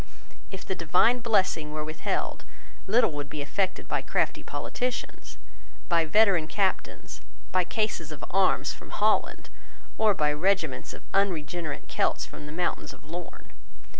[0.49, 2.43] If the divine blessing were withheld,
[2.87, 5.37] little would be effected by crafty politicians,
[5.89, 9.51] by veteran captains, by cases of arms from Holland,
[9.99, 13.49] or by regiments of unregenerate Celts from the mountains of Lorn.